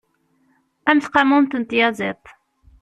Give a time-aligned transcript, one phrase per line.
[0.89, 2.25] A mm tqamumt n tyaziḍt!